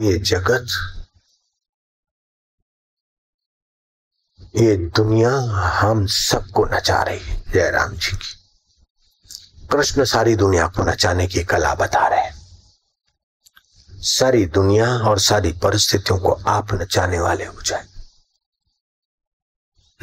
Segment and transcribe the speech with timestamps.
[0.00, 0.66] ये जगत,
[4.56, 5.30] ये दुनिया
[5.78, 11.74] हम सबको नचा रही है, जयराम जी की। कृष्ण सारी दुनिया को नचाने की कला
[11.74, 12.36] बता रहे हैं।
[13.92, 17.86] सारी दुनिया और सारी परिस्थितियों को आप नचाने वाले हो जाए।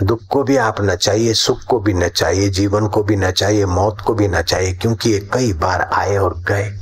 [0.04, 4.14] दुख को भी आप नचाइए, सुख को भी नचाइए, जीवन को भी नचाइए, मौत को
[4.14, 6.80] भी नचाइए, क्योंकि ये कई बार आए और गए।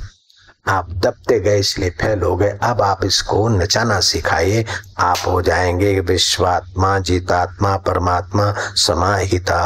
[0.66, 4.64] आप दबते गए, इसलिए फेल हो गए। अब आप इसको नचाना सिखाइए।
[4.98, 9.60] आप हो जाएँगे विश्वात्मा, जीतात्मा, परमात्मा, समाहिता।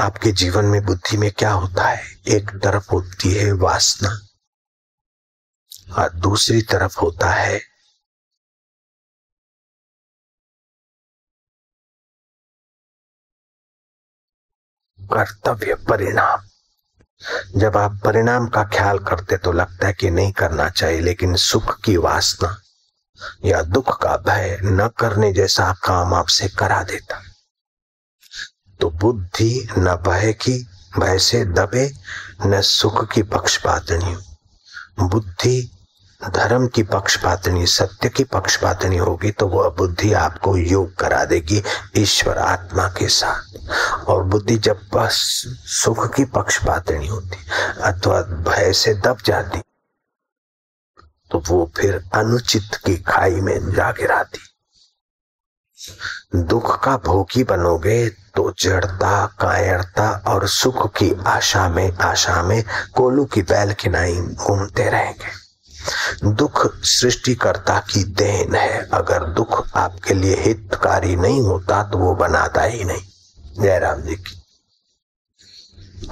[0.00, 2.02] आपके जीवन में बुद्धि में क्या होता है?
[2.28, 4.18] एक तरफ़ होती है वासना,
[5.98, 7.58] और दूसरी तरफ़ होता है
[15.00, 16.49] कर्तव्य परिणाम।
[17.56, 21.80] जब आप परिणाम का ख्याल करते तो लगता है कि नहीं करना चाहिए, लेकिन सुख
[21.80, 22.56] की वासना
[23.44, 27.22] या दुख का भय न करने जैसा काम आपसे करा देता।
[28.80, 30.66] तो बुद्धि न भय की,
[30.98, 31.92] भय से दबे,
[32.46, 34.16] न सुख की पक्षपातनी।
[35.00, 35.70] बुद्धि
[36.20, 41.62] धर्म की पक्षपातनी, सत्य की पक्षपातनी होगी तो वह बुद्धि आपको योग करा देगी,
[41.96, 45.16] ईश्वर आत्मा के साथ। और बुद्धि जब बस
[45.74, 47.36] सुख की पक्षपातनी होती,
[47.82, 49.60] अथवा भय से दब जाती
[51.30, 54.38] तो वो फिर अनुचित की खाई में जा गिराती
[56.36, 62.62] दुख का भोगी बनोगे तो जड़ता, कायरता और सुख की आशा में आशा में
[62.94, 65.39] कोलू की बैल किनाई घूमते रहेंगे।
[66.24, 72.62] दुख सृष्टिकर्ता की देन है। अगर दुख आपके लिए हितकारी नहीं होता तो वो बनाता
[72.62, 73.02] ही नहीं।
[73.60, 74.42] जयराम जी की।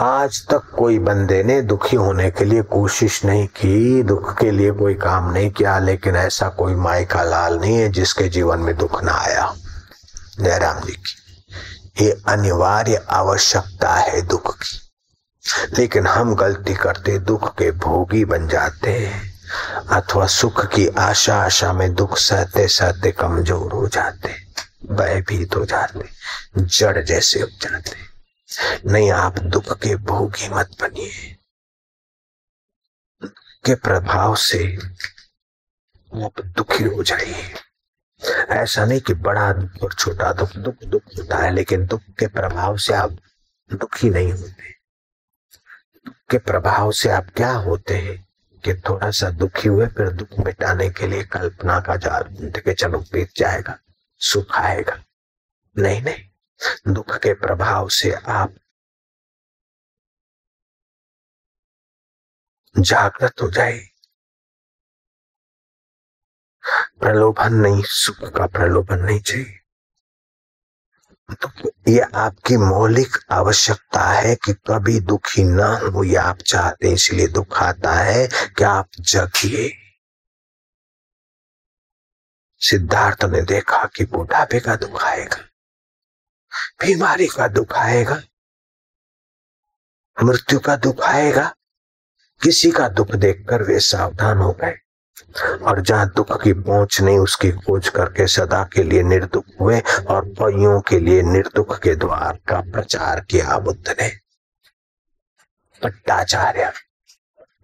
[0.01, 4.71] आज तक कोई बंदे ने दुखी होने के लिए कोशिश नहीं की, दुख के लिए
[4.71, 8.77] कोई काम नहीं किया, लेकिन ऐसा कोई माई का लाल नहीं है जिसके जीवन में
[8.77, 9.55] दुख ना आया।
[10.41, 11.15] जयराम जी की।
[12.07, 14.81] ये अनिवार्य आवश्यकता है दुख की।
[15.79, 19.38] लेकिन हम गलती करते, दुख के भोगी बन जाते हैं।
[19.91, 24.35] अथवा सुख की आशा आशा में दुख सहते सहते कमज़ोर हो जाते,
[24.91, 26.09] भयभीत हो जाते,
[26.59, 27.97] जड़ जैसे हो जाते।
[28.93, 31.35] नहीं, आप दुख के भोगी मत बनिए।
[33.65, 34.79] के प्रभाव से
[36.25, 37.55] आप दुखी हो जाइए।
[38.51, 42.27] ऐसा नहीं कि बड़ा दुख और छोटा दुख दुख दुख होता है, लेकिन दुख के
[42.27, 43.11] प्रभाव से आप
[43.73, 44.71] दुखी नहीं होते।
[46.07, 48.28] दुख के प्रभाव से आप क्या होते हैं?
[48.65, 52.75] कि थोड़ा सा दुखी हुए, फिर दुख मिटाने के लिए कल्पना का जाल ढूंढते के
[52.75, 53.79] चलो, बीत जाएगा,
[54.21, 55.03] सुख आएगा।
[55.77, 58.55] नहीं नहीं, दुख के प्रभाव से आप
[62.75, 63.79] जागृत हो जाए
[67.01, 69.58] प्रलोभन नहीं, सुख का प्रलोभन नहीं चाहिए।
[71.89, 77.27] ये आपकी मौलिक आवश्यकता है कि कभी दुखी ना हो, ये आप चाहते हैं, इसलिए
[77.29, 78.27] दुख आता है
[78.59, 79.71] कि आप जगिए।
[82.61, 85.37] सिद्धार्थ ने देखा कि बुढ़ापे का दुख आएगा,
[86.81, 88.21] बीमारी का दुख आएगा,
[90.17, 91.55] मृत्यु का दुख आएगा,
[92.41, 94.75] किसी का दुख देखकर वे सावधान हो गए।
[95.63, 100.25] और जहाँ दुख की पहुँच नहीं, उसकी खोज करके सदा के लिए निर्दुख हुए और
[100.25, 104.09] पहियों के लिए निर्दुख के द्वार का प्रचार किया बुद्ध ने।
[105.83, 106.73] पट्टाचार्य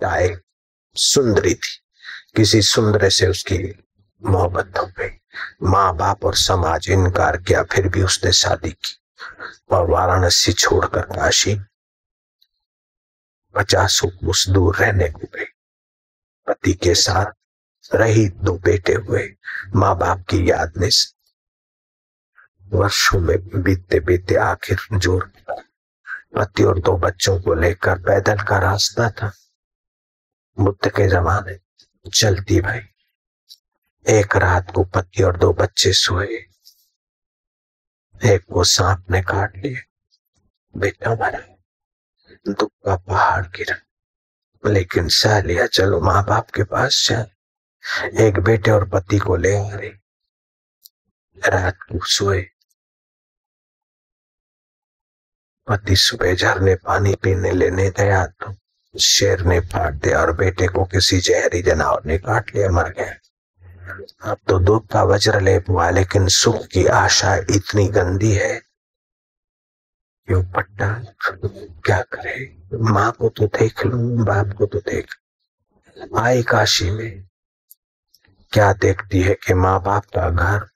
[0.05, 0.41] एक
[0.95, 1.81] सुंदरी थी,
[2.37, 3.85] किसी सुंदर से उसकी
[4.25, 5.11] मोहब्बत हो गई।
[5.63, 9.01] माँ बाप और समाज इनकार किया, फिर भी उसने शादी की
[9.71, 11.61] और वाराणसी छोड़कर काशी।
[13.55, 15.45] पचासों कोस दूर रहने को गई।
[16.47, 17.27] पति के साथ
[17.95, 19.29] रही दो बेटे हुए।
[19.77, 20.89] माँ बाप की याद ने
[22.77, 25.33] वर्षों में बीतते बीतते आखिर ज़ोर
[26.35, 29.33] पति और दो बच्चों को लेकर पैदल का रास्ता था।
[30.61, 31.59] बुद्ध के जमाने
[32.11, 32.81] चलती भाई।
[34.09, 36.27] एक रात को पति और दो बच्चे सोए।
[38.25, 39.81] एक को सांप ने काट लिया।
[40.77, 41.39] बेटा मरा।
[42.49, 43.77] दुख का पहाड़ गिरा।
[44.71, 47.27] लेकिन सह लिया, चलो माँ बाप के पास चल
[48.21, 49.77] एक बेटे और पति को ले आ
[51.49, 52.47] रात को सोए।
[55.69, 58.55] पति सुबह झरने पानी पीने लेने गया तो
[59.01, 63.15] शेर ने फाट दिया और बेटे को किसी जहरी जनावर ने काट लिया, मर गया।
[64.31, 68.61] अब तो दुख का वज्र लेप हुआ, लेकिन सुख की आशा इतनी गंदी है।
[70.31, 71.05] कि पट्टा?
[71.85, 72.63] क्या करे?
[72.75, 75.17] माँ को तो देख लू, बाप को तो देख।
[76.19, 77.29] आई काशी में।
[78.55, 80.67] क्या देखती है कि माँ बाप का घर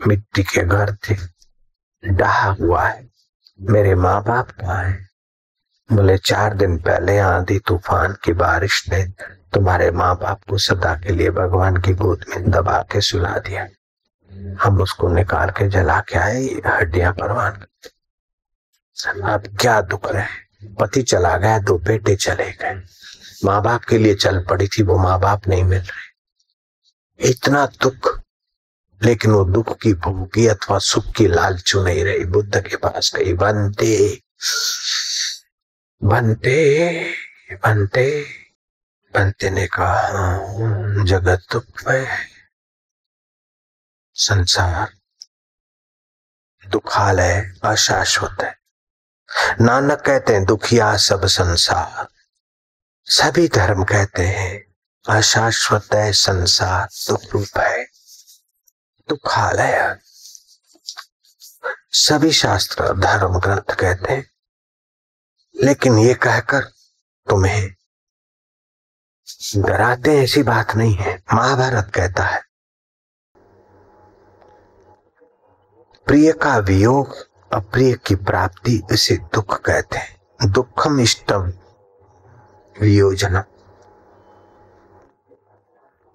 [0.00, 1.16] मिट्टी के घर थे,
[2.04, 3.08] डहा हुआ है,
[3.60, 5.08] मेरे माँ बाप कहा है?
[5.90, 9.04] बोले, चार दिन पहले आंधी तूफ़ान की बारिश ने
[9.54, 13.68] तुम्हारे माँ बाप को सदा के लिए भगवान की गोद में दबा के सुला दिया।
[14.64, 17.64] हम उसको निकाल के जला के आए हड्डियाँ परवान
[19.24, 22.80] अब क्या दुख रहे पति चला गया, दो बेटे चले गए।
[23.44, 26.08] माँ बाप के लिए चल पड़ी थी, वो माँ बाप नहीं मिल रहे।
[27.20, 28.20] इतना दुख
[29.02, 33.32] लेकिन वो दुख की भूखी अथवा सुख की लालचू नहीं रही। बुद्ध के पास गई
[33.32, 34.20] बनते
[36.02, 36.56] बनते
[37.54, 38.24] बनते
[39.14, 42.06] बनते ने कहा हाँ, जगत दुख है
[44.14, 44.92] संसार
[46.70, 48.54] दुखालय अशाश्वत है।
[49.60, 52.08] नानक कहते हैं दुखिया सब संसार
[53.06, 54.69] सभी धर्म कहते हैं
[55.04, 57.84] अशाश्वत है, संसार दुख रूप है,
[59.08, 59.98] दुखालय।
[61.98, 64.24] सभी शास्त्र धर्म ग्रंथ कहते हैं,
[65.54, 66.62] लेकिन ये कहकर
[67.26, 67.74] तुम्हें
[69.56, 72.42] डराते ऐसी बात नहीं है। महाभारत कहता है,
[76.06, 77.16] प्रिय का वियोग
[77.52, 81.52] अप्रिय की प्राप्ति इसे दुख कहते हैं। दुखम इष्टम
[82.76, 83.44] वियोजना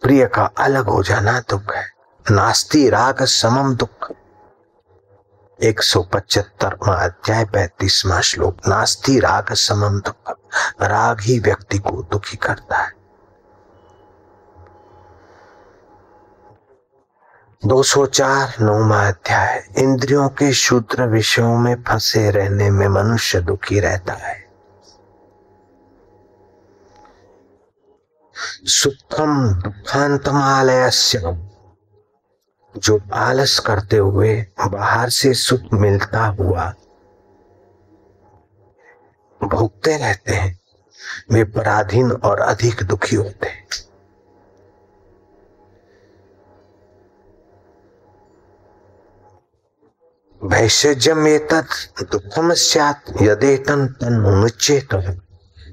[0.01, 1.89] प्रिय का अलग हो जाना दुख है।
[2.31, 4.11] नास्ती, राग, समम दुख।
[5.63, 10.37] एक सौ पचहत्तरवा अध्याय, पैतीसवा श्लोक। नास्ती, राग, समम दुख।
[10.81, 12.91] राग ही व्यक्ति को दुखी करता है।
[17.65, 23.79] दो सौ चार नौवा अध्याय। इंद्रियों के शूद्र विषयों में फंसे रहने में मनुष्य दुखी
[23.79, 24.44] रहता है।
[28.65, 30.89] सुखम दुखांतमालय
[32.75, 36.73] जो आलस करते हुए बाहर से सुख मिलता हुआ
[39.41, 40.59] भोगते रहते हैं,
[41.31, 43.67] वे पराधीन और अधिक दुखी होते हैं।
[50.41, 51.27] भैषजम
[52.01, 54.93] दुखम सैत यदेतन तन मुचेत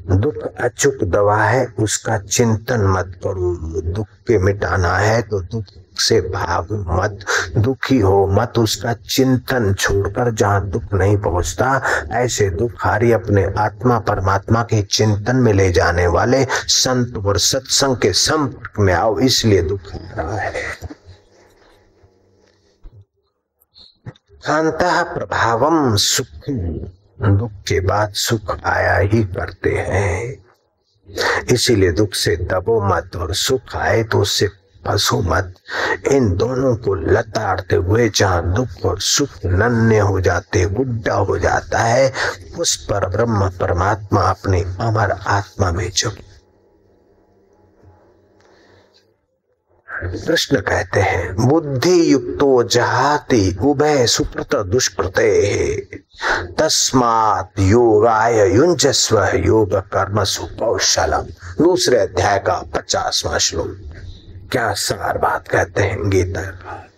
[0.02, 5.64] दुख अचुक दवा है, उसका चिंतन मत करो। दुख के मिटाना है तो दुख
[6.00, 7.24] से भाग मत।
[7.58, 11.80] दुखी हो मत, उसका चिंतन छोड़कर जहाँ दुख नहीं पहुँचता,
[12.12, 17.96] ऐसे दुख हारी अपने आत्मा, परमात्मा के चिंतन में ले जाने वाले संत और सत्संग
[17.96, 20.52] के संपर्क में आओ, इसलिए दुख आ रहा है।
[24.42, 24.78] शांत
[25.14, 26.26] प्रभावम सुख
[27.18, 30.44] दुख के बाद सुख आया ही करते हैं।
[31.52, 34.48] इसीलिए दुख से दबो मत और सुख आए तो उससे
[34.86, 35.54] फंसो मत।
[36.12, 41.78] इन दोनों को लताड़ते हुए जहाँ दुख और सुख नन्हे हो जाते, गुड्डा हो जाता
[41.78, 42.12] है,
[42.58, 46.16] उस पर ब्रह्म परमात्मा अपने अमर आत्मा में चुप
[50.04, 55.76] कृष्ण कहते हैं बुद्धि युक्तो जहाति उभय सुकृत दुष्कृते
[56.58, 61.22] तस्मात योगाय युंजस्व योग कर्म सुकौशलम।
[61.64, 63.76] दूसरे अध्याय का पचासवा श्लोक।
[64.52, 66.88] क्या सार बात कहते हैं, गीता?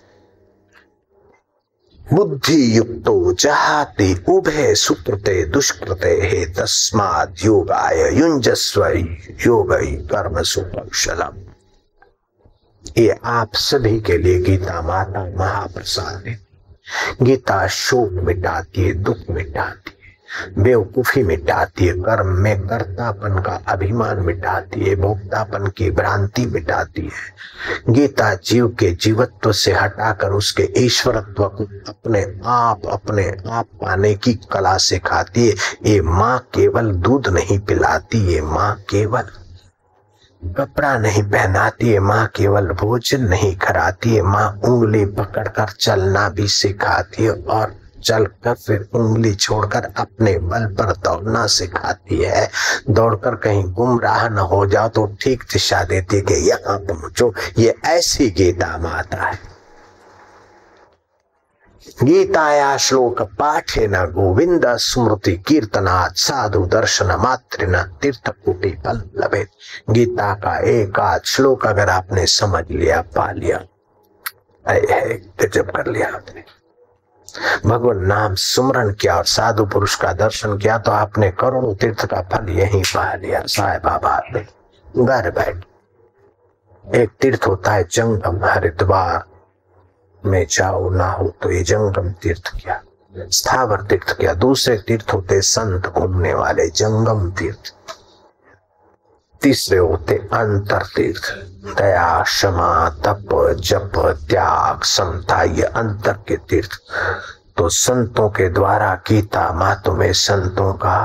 [2.12, 8.86] बुद्धि युक्तो जहाति उभे सुकृते दुष्कृते हे। तस्माद योगाय युंजस्व
[9.46, 9.72] योग
[10.10, 11.53] कर्म सुकौशलम।
[12.84, 16.38] ये आप सभी के लिए गीता माता महाप्रसाद है।
[17.22, 24.20] गीता शोक मिटाती है, दुख मिटाती है, बेवकूफ़ी मिटाती है, कर्म में कर्तापन का अभिमान
[24.20, 31.44] मिटाती है, भोक्तापन की भ्रांति मिटाती है। गीता जीव के जीवत्व से हटाकर उसके ईश्वरत्व
[31.48, 35.54] को अपने आप अपने आप पाने की कला सिखाती है।
[35.86, 39.28] ये माँ केवल दूध नहीं पिलाती, ये माँ केवल
[40.52, 46.48] कपड़ा नहीं पहनाती है माँ, केवल भोजन नहीं कराती है माँ, उंगली पकड़कर चलना भी
[46.48, 47.74] सिखाती है और
[48.04, 52.48] चलकर फिर उंगली छोड़कर अपने बल पर दौड़ना सिखाती है।
[52.90, 57.74] दौड़कर कहीं गुमराह न हो जाओ तो ठीक दिशा देती है कि यहाँ पहुंचो। ये
[57.86, 59.38] ऐसी गीता माता है।
[61.86, 69.44] गीताया श्लोक पाठे न गोविंद स्मृति कीर्तनात् साधु दर्शन मात्र न तीर्थ कुटी फल लभे
[69.90, 73.58] गीता का एक आध श्लोक अगर आपने समझ लिया, पा लिया
[74.66, 76.44] गजब कर लिया आपने।
[77.66, 82.20] भगवान नाम सुमरण किया और साधु पुरुष का दर्शन किया तो आपने करोड़ों तीर्थ का
[82.32, 84.18] फल यही पा लिया, साहेब बाबा
[84.96, 85.64] घर बैठ।
[86.84, 89.24] एक तीर्थ होता है जंगम, हरिद्वार
[90.26, 92.80] में जाओ, ना हो तो ये जंगम तीर्थ क्या,
[93.14, 97.72] स्थावर तीर्थ क्या, दूसरे तीर्थ होते संत घूमने वाले जंगम तीर्थ।
[99.42, 101.30] तीसरे होते अंतर तीर्थ,
[101.76, 103.28] दया, क्षमा, तप,
[103.60, 103.92] जप,
[104.28, 106.78] त्याग, समता, ये अंतर के तीर्थ।
[107.56, 110.96] तो संतों के द्वारा गीता मातों में संतों का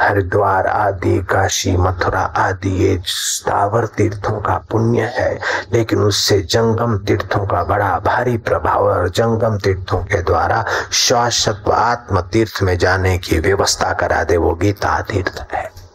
[0.00, 5.40] हरिद्वार आदि, काशी, मथुरा आदि, ये स्थावर तीर्थों का पुण्य है।
[5.72, 12.20] लेकिन उससे जंगम तीर्थों का बड़ा भारी प्रभाव और जंगम तीर्थों के द्वारा शाश्वत आत्म
[12.20, 15.86] तीर्थ में जाने की व्यवस्था करा दे, वो गीता तीर्थ है।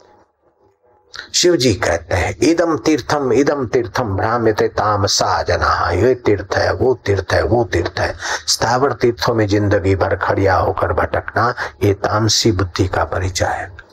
[1.34, 6.74] शिव जी कहते हैं इदम तीर्थम इदम तीर्थम भ्रामित ताम सा जना। ये तीर्थ है,
[6.74, 8.16] वो तीर्थ है, वो तीर्थ है।
[8.48, 11.54] स्थावर तीर्थों में ज़िंदगी भर खड़िया होकर भटकना,
[11.84, 13.91] ये तामसी बुद्धि का परिचय है।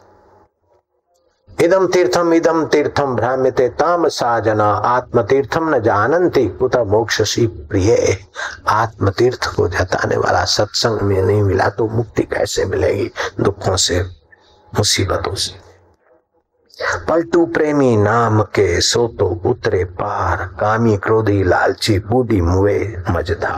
[1.59, 8.19] इदम तीर्थम इदम तीर्थम, भ्राम्यते ताम साजना आत्म तीर्थम न जानती कुत मोक्ष प्रिय।
[8.69, 13.11] आत्म तीर्थ को जताने वाला सत्संग में नहीं मिला तो मुक्ति कैसे मिलेगी?
[13.41, 14.03] दुखों से,
[14.73, 15.67] मुसीबतों से।
[17.09, 22.79] पलटू प्रेमी नाम के सो तो उतरे पार, कामी क्रोधी लालची बूढ़ी मुए
[23.11, 23.50] मजदा।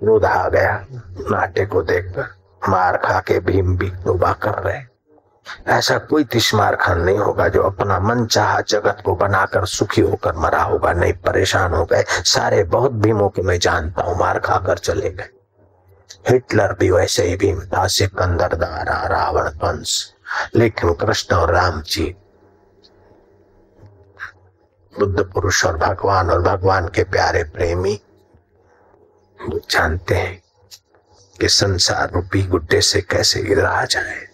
[0.00, 0.86] क्रोध आ गया,
[1.30, 2.28] नाटे को देखकर,
[2.68, 4.87] मार खा के भीम भी तोबा कर रहे।
[5.68, 10.36] ऐसा कोई तिश्मार खान नहीं होगा जो अपना मन चाह जगत को बनाकर सुखी होकर
[10.36, 14.78] मरा होगा, नहीं, परेशान हो गए। सारे बहुत भीमों को मैं जानता हूँ, मार खाकर
[14.80, 15.28] चले गए।
[16.30, 20.14] हिटलर भी वैसे ही भीम था सिकंदर दारा रावण कंस
[20.56, 22.04] लेकिन कृष्ण और राम जी,
[24.94, 28.00] बुद्ध पुरुष और भगवान और भगवान के प्यारे प्रेमी
[29.40, 30.40] जानते हैं
[31.36, 34.26] कि संसार रूपी गुड्डे से कैसे गिरा जाए।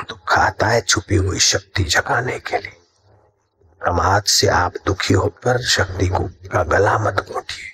[0.00, 2.78] दुख आता है छुपी हुई शक्ति जगाने के लिए।
[3.80, 7.70] प्रमाद से आप दुखी होकर शक्ति को का गला मत घोटिए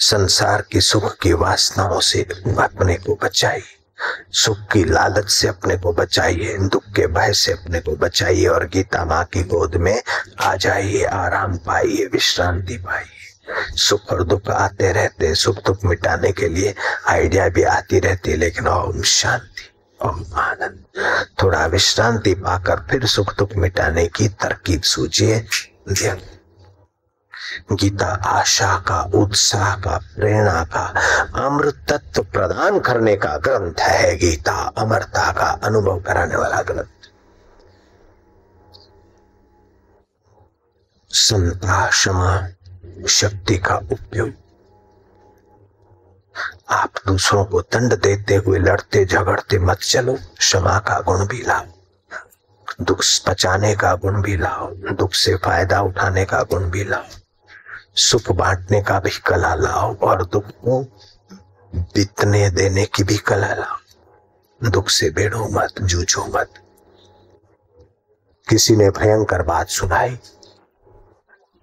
[0.00, 2.22] संसार की सुख की वासनाओं से
[2.62, 3.62] अपने को बचाइए।
[4.32, 8.66] सुख की लालच से अपने को बचाइए, दुख के भय से अपने को बचाइए और
[8.66, 10.02] गीता माँ की गोद में
[10.40, 16.48] आ जाइए, आराम पाइए, विश्रांति पाइए। सुख और दुख आते रहते सुख दुख मिटाने के
[16.48, 16.74] लिए
[17.08, 19.71] आइडिया भी आती रहती लेकिन ओम शांति।
[20.10, 20.84] आनंद
[21.42, 25.46] थोड़ा विश्रांति पाकर फिर सुख दुख मिटाने की तरकीब सूझिए
[27.72, 30.84] गीता आशा का, उत्साह का, प्रेरणा का
[31.46, 37.10] अमृत तत्व प्रदान करने का ग्रंथ है गीता। अमरता का अनुभव कराने वाला ग्रंथ।
[41.10, 42.48] संता, क्षमा,
[43.08, 44.41] शक्ति का उपयोग।
[47.06, 51.64] दूसरों को दंड देते हुए लड़ते, झगड़ते मत चलो। क्षमा का गुण भी लाओ।
[52.80, 57.04] दुख बचाने का गुण भी लाओ। दुख से फ़ायदा उठाने का गुण भी लाओ।
[57.96, 60.82] सुख बांटने का भी कला लाओ और दुख को
[61.74, 63.76] बीतने देने की भी कला लाओ।
[64.70, 66.50] दुख से बेड़ो मत, जूझो मत।
[68.48, 70.18] किसी ने भयंकर बात सुनाई।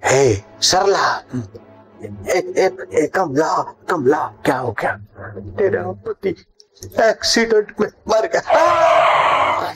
[0.05, 1.23] हे सरला!
[3.07, 4.93] कमला कमला, क्या हो गया?
[5.57, 6.29] तेरा पति
[7.01, 9.73] एक्सीडेंट में मर गया।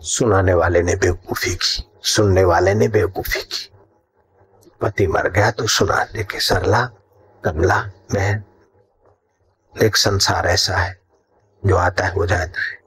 [0.00, 3.70] सुनाने वाले ने बेवकूफ़ी की, सुनने वाले ने बेवकूफ़ी की।
[4.80, 6.84] पति मर गया तो सुना दे के सरला,
[7.44, 7.80] कमला
[8.12, 8.44] बहन
[9.82, 11.00] एक संसार ऐसा है,
[11.66, 12.78] जो आता है हो जाता है,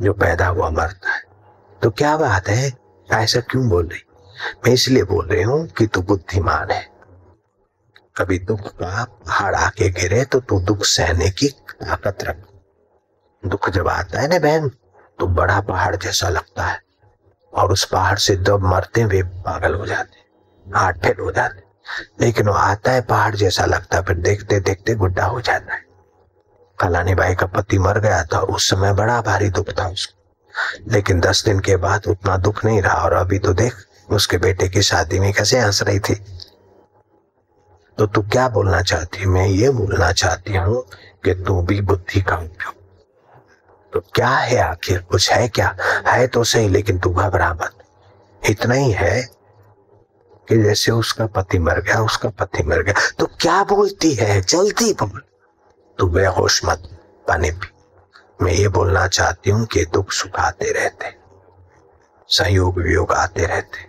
[0.00, 1.22] जो पैदा हुआ, मरता है।
[1.82, 2.72] तो क्या बात है?
[3.12, 4.02] ऐसा क्यों बोल रही?
[4.66, 6.86] मैं इसलिए बोल रही हूँ कि तू बुद्धिमान है।
[8.16, 12.36] कभी दुख का पहाड़ आके गिरे तो तू दुख सहने की ताकत रख।
[13.42, 14.68] दुख जब आता है ना बहन
[15.18, 16.80] तो बड़ा पहाड़ जैसा लगता है।
[17.52, 20.26] और उस पहाड़ से जब मरते वे पागल हो जाते
[20.66, 21.62] हाथ फेल हो जाते।
[22.20, 25.84] लेकिन वो आता है पहाड़ जैसा लगता है, फिर देखते देखते गुड्डा हो जाता है।
[26.78, 31.20] कलानी बाई का पति मर गया था, उस समय बड़ा भारी दुख था उसको। लेकिन
[31.20, 33.74] दस दिन के बाद उतना दुख नहीं रहा, और अभी तो देख
[34.08, 36.14] उसके बेटे की शादी में कैसे हंस रही थी?
[37.98, 39.26] तो तू क्या बोलना चाहती है?
[39.26, 40.82] मैं ये बोलना चाहती हूँ
[41.24, 42.76] कि तू भी बुद्धि का उपयोग
[43.92, 44.98] तो क्या है आखिर?
[45.00, 45.74] कुछ है क्या?
[46.06, 47.78] है तो सही, लेकिन तू घबरा मत।
[48.42, 49.22] इतना ही है
[50.48, 54.40] कि जैसे उसका पति मर गया, उसका पति मर गया। तो क्या बोलती है?
[54.40, 55.22] जल्दी बोल।
[55.98, 56.82] तू बेहोश मत,
[57.28, 57.72] पानी पी।
[58.42, 61.14] मैं ये बोलना चाहती हूँ कि दुख सुख आते रहते,
[62.28, 63.87] संयोग वियोग आते रहते।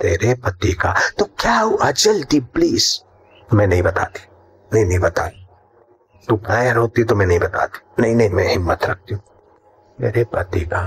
[0.00, 1.90] तेरे पति का। तो क्या हुआ?
[1.90, 2.88] जल्दी प्लीज़
[3.54, 4.20] मैं नहीं बताती।
[4.72, 5.26] नहीं नहीं बता
[6.28, 9.22] तू कायर होती तो मैं नहीं बताती। नहीं नहीं, मैं हिम्मत रखती हूँ।
[10.00, 10.82] मेरे पति का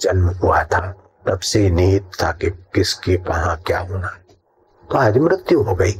[0.00, 0.80] जन्म हुआ था।
[1.26, 4.08] तब से निहित था कि किसके कहा क्या होना
[4.90, 5.94] तो आज मृत्यु हो गई।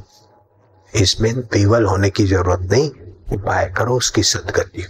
[0.95, 2.91] इसमें पीवल होने की ज़रूरत नहीं।
[3.37, 4.87] उपाय करो उसकी सदगति।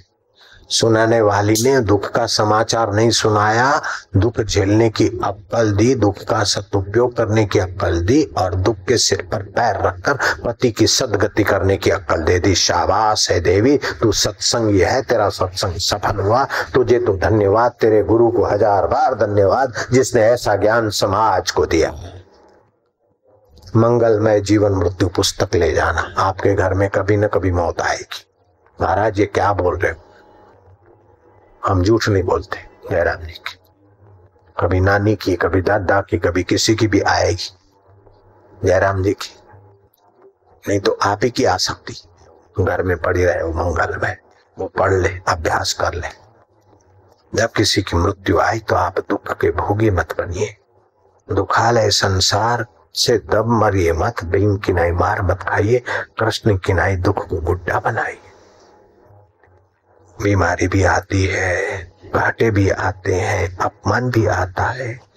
[0.71, 3.81] सुनाने वाली ने दुख का समाचार नहीं सुनाया,
[4.17, 8.97] दुख झेलने की अक्कल दी, दुख का सदुपयोग करने की अक्कल दी और दुख के
[8.99, 13.77] सिर पर पैर रखकर पति की सदगति करने की अक्कल दे दी। शाबाश है देवी,
[14.03, 16.45] तू सत्संग है, तेरा सत्संग सफल हुआ।
[16.75, 21.93] तुझे तो धन्यवाद, तेरे गुरु को हज़ार बार धन्यवाद, जिसने ऐसा ज्ञान समाज को दिया।
[23.77, 28.25] मंगलमय जीवन मृत्यु पुस्तक ले जाना, आपके घर में कभी न कभी मौत आएगी।
[28.79, 30.03] महाराज, ये क्या बोल रहे हो?
[31.69, 32.59] हम झूठ नहीं बोलते
[32.91, 33.57] जयराम जी की।
[34.57, 37.51] कभी नानी की, कभी दादा की, कभी किसी की भी आएगी
[38.65, 39.35] जयराम जी की।
[40.65, 41.95] नहीं तो आप ही की आ सकती
[42.61, 44.17] घर में पड़ी रहे वो मंगल में,
[44.57, 46.09] वो पढ़ ले, अभ्यास कर ले।
[47.33, 50.55] जब किसी की मृत्यु आई तो आप दुख के भोगी मत बनिए।
[51.29, 55.83] दुखालय संसार से दब मरिए मत भीम किनाई मार मत खाइए,
[56.19, 58.28] कृष्ण किनाई दुख को गुड्डा बनाइए।
[60.23, 61.79] बीमारी भी आती है,
[62.15, 65.09] घाटे भी आते हैं, अपमान भी आता है।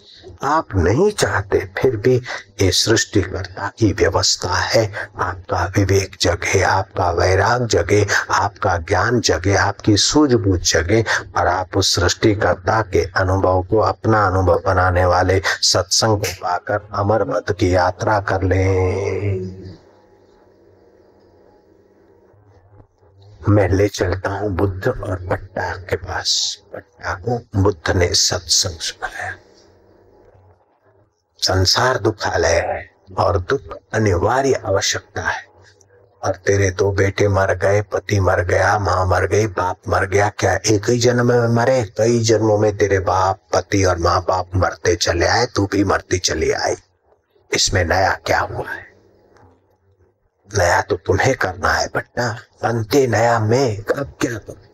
[0.43, 2.15] आप नहीं चाहते, फिर भी
[2.61, 9.97] ये सृष्टिकर्ता की व्यवस्था है। आपका विवेक जगे, आपका वैराग जगे, आपका ज्ञान जगे, आपकी
[9.97, 11.05] सूझबूझ जगे,
[11.37, 17.23] और आप उस सृष्टिकर्ता के अनुभव को अपना अनुभव बनाने वाले सत्संग को पाकर अमर
[17.23, 19.60] पद की यात्रा कर लें।
[23.49, 29.35] मैं ले चलता हूँ बुद्ध और पट्टा के पास। पट्टा को बुद्ध ने सत्संग सुनाया।
[31.37, 33.61] संसार दुखालय है और दुख
[33.93, 35.51] अनिवार्य आवश्यकता है।
[36.25, 40.29] और तेरे दो बेटे मर गए, पति मर गया, माँ मर गई, बाप मर गया,
[40.29, 41.83] क्या एक ही जन्म में मरे?
[41.83, 46.17] कई जन्मों में तेरे बाप, पति और माँ बाप मरते चले आए, तू भी मरती
[46.17, 46.75] चली आई।
[47.53, 48.90] इसमें नया क्या हुआ है?
[50.57, 52.33] नया तो तुम्हें करना है, बट्टा।
[52.63, 54.67] बनते नया मैं, अब क्या करूँ?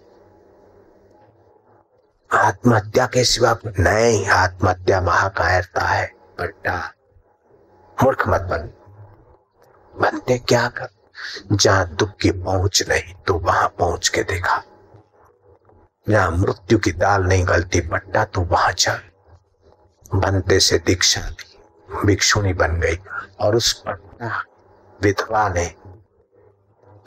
[2.32, 6.94] आत्महत्या के सिवा नहीं आत्महत्या महाकायरता है, बट्टा।
[8.04, 8.70] मूर्ख मत बन।
[10.02, 10.88] बनते क्या कर?
[11.52, 14.64] जहाँ दुख की पहुँच नहीं तो वहाँ पहुँच के देखा।
[16.10, 19.00] जहाँ मृत्यु की दाल नहीं गलती, बट्टा तो वहाँ जा
[20.16, 21.58] बनते से दीक्षा दी,
[22.06, 22.98] भिक्षुणी बन गई,
[23.40, 24.44] और उस पट्टा
[25.04, 25.76] विधवा ने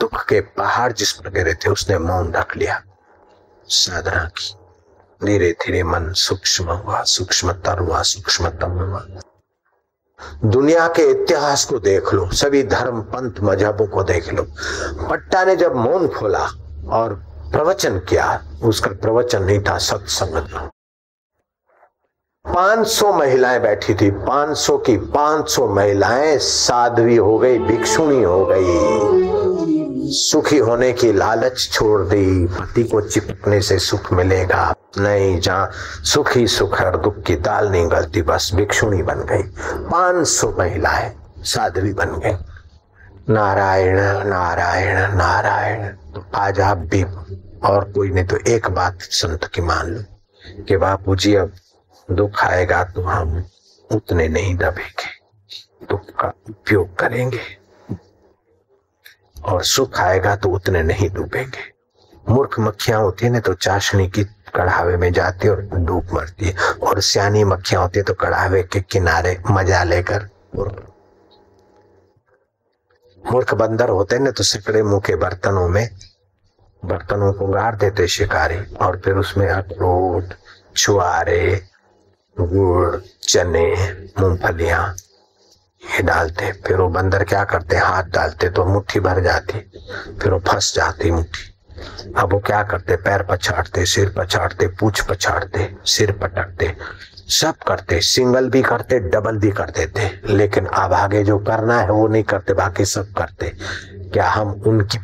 [0.00, 2.83] दुख के पहाड़ जिस पर गिरे थे, उसने मौन रख लिया।
[3.68, 4.55] साधना की।
[5.26, 9.07] धीरे धीरे मन सूक्ष्म हुआ, सूक्ष्मतर हुआ, सूक्ष्मतम हुआ।
[10.44, 14.46] दुनिया के इतिहास को देख लो, सभी धर्म पंथ मजहबों को देख लो।
[15.09, 16.46] पट्टा ने जब मौन खोला
[16.88, 17.14] और
[17.53, 20.70] प्रवचन किया, उसका प्रवचन नहीं था सत्संग
[22.55, 30.59] 500 महिलाएँ बैठी थी। 500 की 500 महिलाएँ साध्वी हो गई, भिक्षुणी हो गई। सुखी
[30.59, 35.71] होने की लालच छोड़ दी। पति को चिपकने से सुख मिलेगा। नहीं जहाँ
[36.05, 39.43] सुखी सुख और दुख की दाल नहीं गलती, बस भिक्षुणी बन गई।
[39.91, 42.37] 500 महिलाएँ साध्वी बन गई।
[43.35, 43.97] नारायण
[44.29, 47.03] नारायण नारायण। तो आज आप भी
[47.65, 50.01] और कोई नहीं तो एक बात संत की मान लो
[50.69, 51.53] कि बापू जी अब
[52.09, 53.45] दुख आएगा तो हम
[53.91, 57.41] उतने नहीं दबेंगे। दुख का उपयोग करेंगे।
[59.45, 61.69] और सुख आएगा तो उतने नहीं डूबेंगे।
[62.25, 66.55] मूर्ख मक्खियाँ होती है ना तो चाशनी की कढ़ावे में जाती और डूब मरती है।
[66.83, 70.29] और सियानी मक्खियाँ होती है तो कढ़ावे के किनारे मज़ा लेकर
[73.25, 75.89] मूर्ख बंदर होते ना तो सिकड़े मुँह के बर्तनों में,
[76.83, 80.35] बर्तनों को गाड़ देते शिकारी। और फिर उसमें अखरोट,
[80.77, 81.70] छुआरे
[82.46, 83.66] गुड़ चने,
[84.20, 84.94] मूंगफलियाँ,
[85.83, 89.59] ये डालते, फिर वो बंदर क्या करते, हाथ डालते तो मुट्ठी भर जाती,
[90.22, 91.48] फिर वो फंस जाती मुट्ठी।
[92.16, 96.74] अब वो क्या करते, पैर पछाड़ते, सिर पछाड़ते, पूछ पछाड़ते, सिर पटकते,
[97.31, 101.90] सब करते, सिंगल भी करते, डबल भी कर देते, लेकिन अब आगे जो करना है,
[101.90, 103.53] वो नहीं करते, बाकी सब करते।
[104.12, 104.98] क्या हम उनकी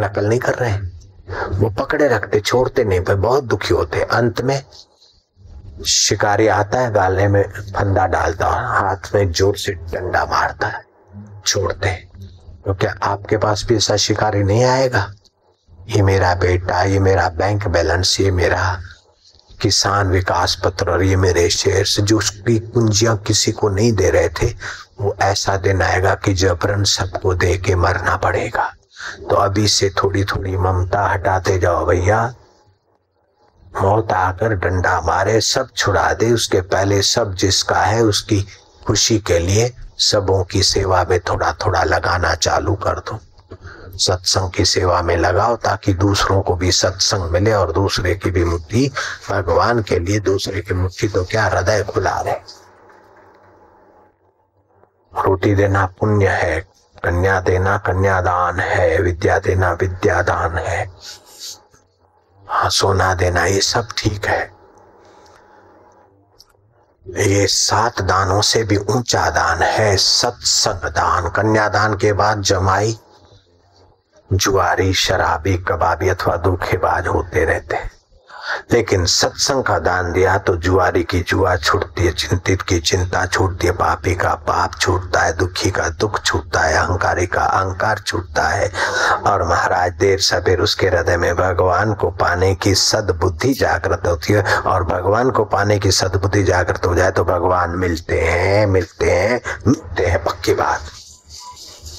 [0.00, 0.76] नकल नहीं कर रहे?
[1.50, 4.62] वो पकड़े रखते, छोड़ते नहीं भाई बहुत दुखी होते। अंत में
[5.80, 10.84] शिकारी आता है गाले में फंदा डालता है हाथ में ज़ोर से डंडा मारता है।
[11.46, 11.90] छोड़ते
[12.66, 15.12] तो क्या आपके पास भी ऐसा शिकारी नहीं आएगा।
[15.90, 18.80] ये मेरा बेटा, ये मेरा बैंक बैलेंस ये मेरा
[19.60, 24.28] किसान विकास पत्र और ये मेरे शेयर्स जो उसकी कुंजियाँ किसी को नहीं दे रहे
[24.30, 24.46] थे,
[25.00, 28.72] वो ऐसा दिन आएगा कि जबरन सबको दे के मरना पड़ेगा।
[29.30, 32.22] तो अभी से थोड़ी थोड़ी ममता हटाते जाओ भैया।
[33.80, 38.46] मौत आकर डंडा मारे, सब छुड़ा दे। उसके पहले सब जिसका है, उसकी
[38.86, 43.18] खुशी के लिए सबों की सेवा में थोड़ा थोड़ा लगाना चालू कर दो।
[43.98, 48.44] सत्संग की सेवा में लगाओ, ताकि दूसरों को भी सत्संग मिले और दूसरे की भी
[48.44, 48.90] मुक्ति।
[49.30, 52.34] भगवान के लिए दूसरे की मुक्ति तो क्या हृदय खुला रहे।
[55.12, 56.60] रोटी देना पुण्य है,
[57.04, 60.92] कन्या देना कन्यादान है, विद्या देना विद्यादान है।
[62.52, 64.52] हाँ सोना देना, ये सब ठीक है।
[67.06, 72.98] ये सात दानों से भी ऊँचा दान है, सत्संग दान। कन्यादान के बाद जमाई,
[74.32, 77.90] जुआरी, शराबी, कबाबी अथवा धोखेबाज होते रहते हैं।
[78.72, 83.66] लेकिन सत्संग का दान दिया तो जुआरी की जुआ छूटती है, चिंतित की चिंता छूटती
[83.66, 88.48] है, पापी का पाप छूटता है, दुखी का दुख छूटता है, अहंकारी का अहंकार छूटता
[88.48, 88.70] है।
[89.26, 94.42] और महाराज देर सवेर उसके हृदय में भगवान को पाने की सदबुद्धि जागृत होती है।
[94.62, 99.40] और भगवान को पाने की सदबुद्धि जागृत हो जाए तो भगवान मिलते हैं मिलते हैं
[99.66, 100.80] मिलते हैं, पक्की बात।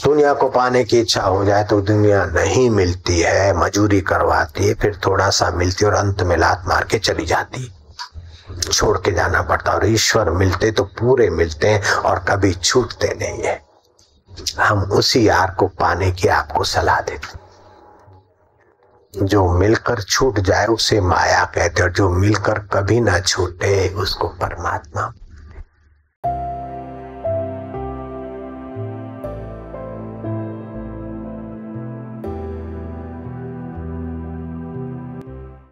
[0.04, 4.74] दुनिया को पाने की इच्छा हो जाए तो दुनिया नहीं मिलती है, मजूरी करवाती है
[4.74, 7.72] फिर थोड़ा सा मिलती और अंत में लात मार के चली जाती।
[8.63, 13.44] छोड़ के जाना पड़ता और ईश्वर मिलते तो पूरे मिलते हैं और कभी छूटते नहीं
[13.44, 13.62] है।
[14.60, 17.42] हम उसी यार को पाने की आपको सलाह देते
[19.13, 25.13] जो मिलकर छूट जाए उसे माया कहते और जो मिलकर कभी ना छूटे उसको परमात्मा